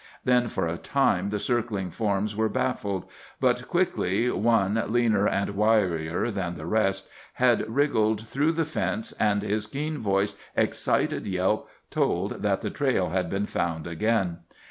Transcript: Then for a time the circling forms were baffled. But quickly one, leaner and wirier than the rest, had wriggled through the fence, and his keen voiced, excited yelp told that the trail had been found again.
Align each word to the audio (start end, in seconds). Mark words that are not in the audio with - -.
Then 0.23 0.47
for 0.47 0.65
a 0.65 0.79
time 0.79 1.29
the 1.29 1.37
circling 1.37 1.91
forms 1.91 2.35
were 2.35 2.49
baffled. 2.49 3.05
But 3.39 3.67
quickly 3.67 4.31
one, 4.31 4.83
leaner 4.87 5.27
and 5.27 5.51
wirier 5.51 6.31
than 6.33 6.55
the 6.55 6.65
rest, 6.65 7.07
had 7.33 7.69
wriggled 7.71 8.27
through 8.27 8.53
the 8.53 8.65
fence, 8.65 9.11
and 9.19 9.43
his 9.43 9.67
keen 9.67 9.99
voiced, 9.99 10.39
excited 10.57 11.27
yelp 11.27 11.69
told 11.91 12.41
that 12.41 12.61
the 12.61 12.71
trail 12.71 13.09
had 13.09 13.29
been 13.29 13.45
found 13.45 13.85
again. 13.85 14.37